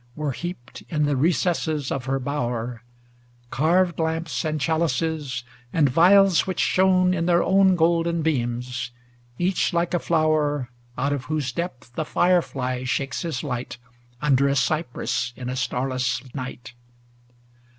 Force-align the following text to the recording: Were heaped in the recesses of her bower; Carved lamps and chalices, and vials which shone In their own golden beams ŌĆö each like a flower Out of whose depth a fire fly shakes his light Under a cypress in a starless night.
Were 0.15 0.31
heaped 0.31 0.81
in 0.89 1.03
the 1.05 1.15
recesses 1.15 1.91
of 1.91 2.05
her 2.05 2.17
bower; 2.19 2.81
Carved 3.51 3.99
lamps 3.99 4.43
and 4.43 4.59
chalices, 4.59 5.43
and 5.71 5.87
vials 5.91 6.47
which 6.47 6.59
shone 6.59 7.13
In 7.13 7.27
their 7.27 7.43
own 7.43 7.75
golden 7.75 8.23
beams 8.23 8.89
ŌĆö 8.89 9.35
each 9.45 9.73
like 9.73 9.93
a 9.93 9.99
flower 9.99 10.69
Out 10.97 11.13
of 11.13 11.25
whose 11.25 11.51
depth 11.51 11.95
a 11.99 12.03
fire 12.05 12.41
fly 12.41 12.83
shakes 12.83 13.21
his 13.21 13.43
light 13.43 13.77
Under 14.23 14.47
a 14.49 14.55
cypress 14.55 15.33
in 15.35 15.49
a 15.49 15.55
starless 15.55 16.23
night. 16.33 16.73